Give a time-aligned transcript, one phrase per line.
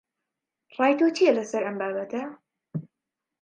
[0.77, 2.21] ڕای تۆ چییە لەسەر ئەم بابەتە؟